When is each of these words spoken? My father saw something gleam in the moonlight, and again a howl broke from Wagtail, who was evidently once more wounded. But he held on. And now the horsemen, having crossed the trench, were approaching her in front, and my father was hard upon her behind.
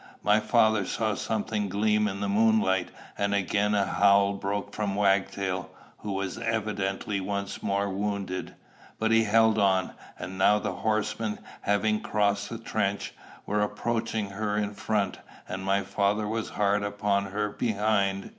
My 0.23 0.39
father 0.39 0.83
saw 0.83 1.13
something 1.13 1.69
gleam 1.69 2.07
in 2.07 2.21
the 2.21 2.27
moonlight, 2.27 2.89
and 3.19 3.35
again 3.35 3.75
a 3.75 3.85
howl 3.85 4.33
broke 4.33 4.73
from 4.73 4.95
Wagtail, 4.95 5.69
who 5.99 6.13
was 6.13 6.39
evidently 6.39 7.19
once 7.21 7.61
more 7.61 7.87
wounded. 7.87 8.55
But 8.97 9.11
he 9.11 9.25
held 9.25 9.59
on. 9.59 9.91
And 10.17 10.39
now 10.39 10.57
the 10.57 10.71
horsemen, 10.73 11.37
having 11.61 12.01
crossed 12.01 12.49
the 12.49 12.57
trench, 12.57 13.13
were 13.45 13.61
approaching 13.61 14.31
her 14.31 14.57
in 14.57 14.73
front, 14.73 15.19
and 15.47 15.63
my 15.63 15.83
father 15.83 16.27
was 16.27 16.49
hard 16.49 16.81
upon 16.81 17.25
her 17.25 17.49
behind. 17.49 18.27